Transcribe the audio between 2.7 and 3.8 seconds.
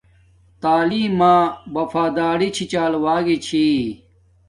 چال وگی چھی